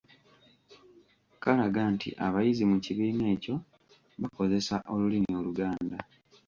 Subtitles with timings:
[1.43, 3.55] Kalaga nti abayizi mu kibiina ekyo
[4.21, 5.97] bakozesa Olulimi Oluganda.